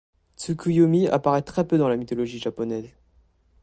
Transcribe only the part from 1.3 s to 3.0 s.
très peu dans la mythologie japonaise.